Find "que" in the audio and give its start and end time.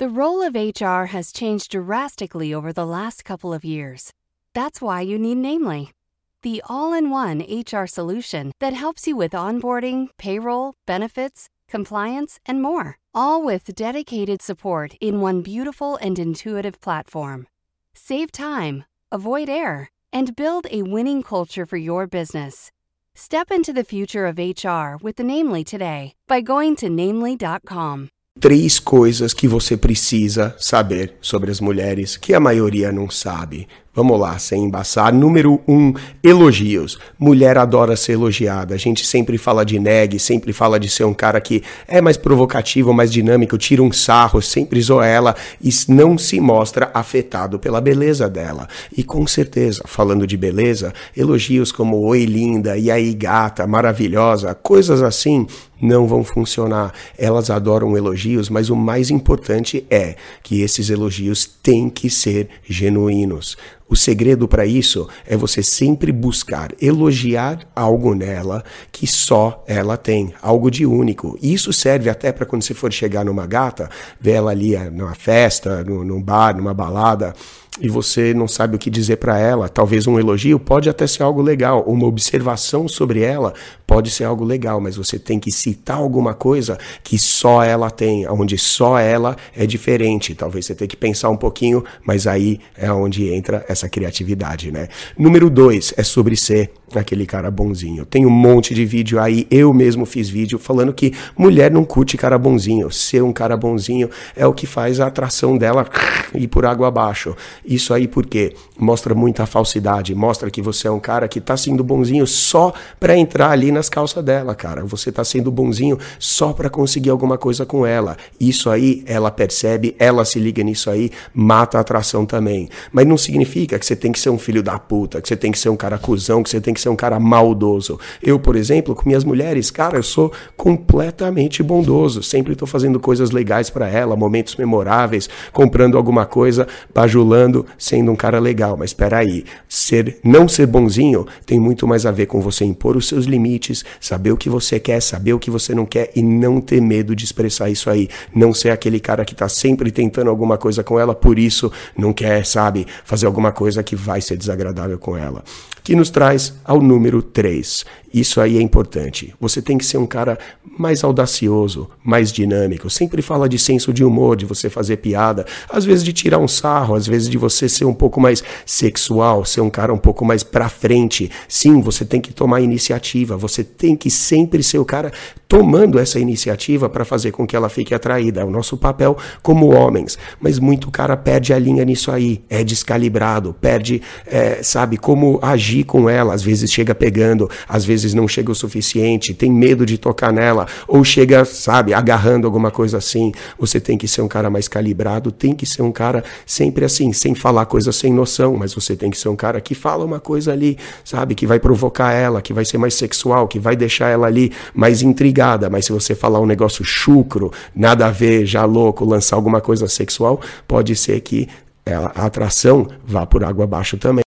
29.34-29.46, 32.16-32.32, 41.40-41.60, 60.42-60.60, 61.88-62.10, 68.92-69.04, 78.78-78.90, 85.40-85.50, 87.02-87.18, 90.86-90.96, 100.92-101.12, 104.52-104.66, 110.50-110.62, 111.28-111.40, 123.78-123.86, 124.12-124.20, 125.20-125.28, 125.52-125.58, 126.42-126.50, 126.74-126.79, 144.36-144.48, 145.38-145.50, 149.24-149.34, 153.82-153.96, 155.82-155.94, 159.78-159.84, 172.20-172.32, 173.94-174.10, 177.44-177.56, 193.98-194.06, 195.52-195.66, 199.10-199.18, 199.60-199.74, 201.34-201.44, 202.40-202.52, 203.48-203.58, 211.20-211.48